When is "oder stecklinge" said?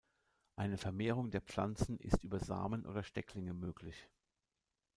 2.87-3.53